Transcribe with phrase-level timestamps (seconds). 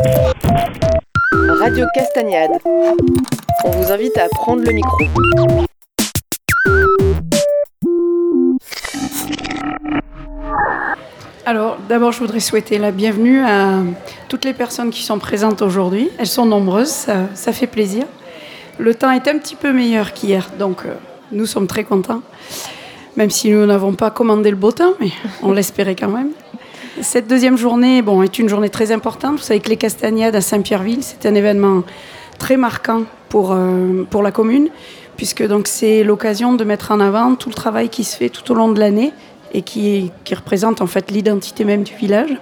[0.00, 2.50] Radio Castagnade.
[3.64, 4.96] On vous invite à prendre le micro.
[11.44, 13.80] Alors, d'abord, je voudrais souhaiter la bienvenue à
[14.28, 16.10] toutes les personnes qui sont présentes aujourd'hui.
[16.18, 18.04] Elles sont nombreuses, ça, fait plaisir.
[18.78, 20.94] Le temps est un petit peu meilleur qu'hier, donc euh,
[21.32, 22.22] nous sommes très contents.
[23.16, 25.10] Même si nous n'avons pas commandé le beau temps, mais
[25.42, 26.30] on l'espérait quand même.
[27.00, 29.36] Cette deuxième journée bon, est une journée très importante.
[29.36, 31.82] Vous savez que les Castagnades à Saint-Pierreville, c'est un événement
[32.38, 34.68] très marquant pour, euh, pour la commune,
[35.16, 38.50] puisque donc c'est l'occasion de mettre en avant tout le travail qui se fait tout
[38.50, 39.12] au long de l'année
[39.52, 42.36] et qui, qui représente en fait l'identité même du village.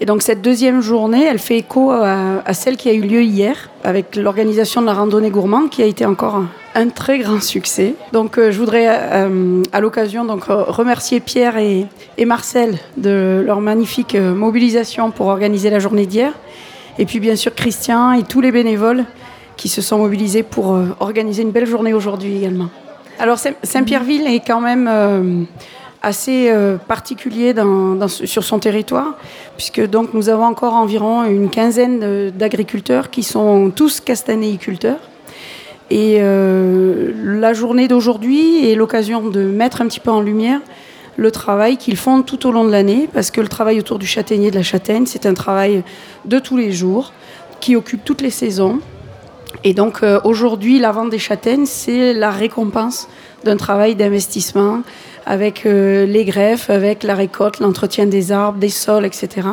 [0.00, 3.70] Et donc cette deuxième journée, elle fait écho à, celle qui a eu lieu hier
[3.84, 6.42] avec l'organisation de la randonnée gourmande qui a été encore
[6.74, 7.94] un, très grand succès.
[8.12, 11.86] Donc euh, je voudrais euh, à l'occasion donc remercier Pierre et,
[12.24, 16.32] Marcel de leur magnifique euh, mobilisation pour organiser la journée d'hier.
[16.98, 19.04] Et puis bien sûr Christian et tous les bénévoles
[19.56, 22.68] qui se sont mobilisés pour organiser une belle journée aujourd'hui également.
[23.18, 25.46] Alors Saint-Pierreville est quand même
[26.02, 26.52] assez
[26.88, 27.54] particulier
[28.08, 29.16] sur son territoire,
[29.56, 34.98] puisque donc nous avons encore environ une quinzaine d'agriculteurs qui sont tous castanéiculteurs.
[35.90, 40.60] Et euh, la journée d'aujourd'hui est l'occasion de mettre un petit peu en lumière
[41.16, 44.06] le travail qu'ils font tout au long de l'année, parce que le travail autour du
[44.06, 45.84] châtaignier de la châtaigne, c'est un travail
[46.24, 47.12] de tous les jours,
[47.60, 48.80] qui occupe toutes les saisons.
[49.62, 53.08] Et donc euh, aujourd'hui, la vente des châtaignes, c'est la récompense
[53.44, 54.82] d'un travail d'investissement
[55.26, 59.48] avec euh, les greffes, avec la récolte, l'entretien des arbres, des sols, etc.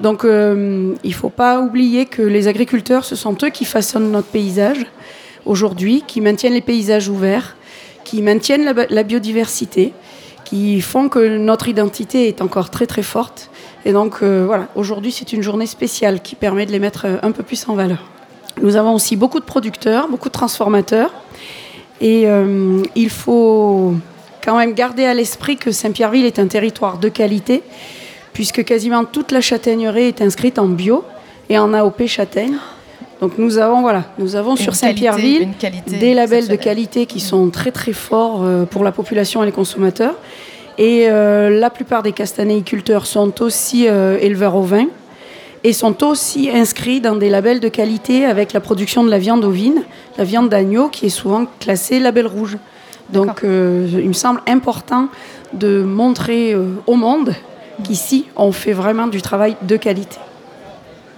[0.00, 4.28] Donc il ne faut pas oublier que les agriculteurs, ce sont eux qui façonnent notre
[4.28, 4.86] paysage
[5.46, 7.56] aujourd'hui, qui maintiennent les paysages ouverts,
[8.04, 9.92] qui maintiennent la, biodiversité,
[10.44, 13.50] qui font que notre identité est encore très très forte.
[13.84, 17.30] Et donc euh, voilà, aujourd'hui c'est une journée spéciale qui permet de les mettre un
[17.30, 18.04] peu plus en valeur.
[18.60, 21.12] Nous avons aussi beaucoup de producteurs, beaucoup de transformateurs.
[22.02, 22.26] Et
[22.94, 23.94] il faut
[24.42, 27.62] quand même garder à l'esprit que Saint-Pierreville est un territoire de qualité,
[28.32, 31.04] puisque quasiment toute la châtaigneraie est inscrite en bio
[31.48, 32.56] et en AOP châtaigne.
[33.20, 35.48] Donc nous avons, voilà, nous avons sur Saint-Pierreville
[35.86, 39.52] des labels de qualité qui sont très très forts euh, pour la population et les
[39.52, 40.14] consommateurs.
[40.78, 44.86] Et euh, la plupart des castanéiculteurs sont aussi euh, éleveurs au vin
[45.62, 49.44] et sont aussi inscrits dans des labels de qualité avec la production de la viande
[49.44, 49.82] ovine,
[50.16, 52.56] la viande d'agneau qui est souvent classée label rouge.
[53.10, 55.08] Donc euh, il me semble important
[55.52, 56.56] de montrer
[56.86, 57.34] au monde
[57.84, 60.16] qu'ici, on fait vraiment du travail de qualité.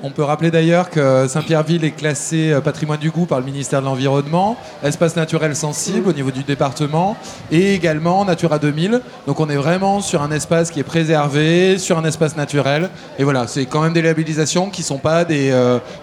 [0.05, 3.81] On peut rappeler d'ailleurs que Saint-Pierreville est classé euh, patrimoine du goût par le ministère
[3.81, 7.17] de l'Environnement, espace naturel sensible au niveau du département
[7.53, 9.01] et également Natura 2000.
[9.29, 12.91] Donc on est vraiment sur un espace qui est préservé, sur un espace naturel.
[13.19, 15.55] Et voilà, c'est quand même des labellisations qui ne sont pas des,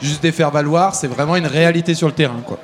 [0.02, 2.42] juste des faire-valoir, c'est vraiment une réalité sur le terrain.
[2.46, 2.58] Quoi.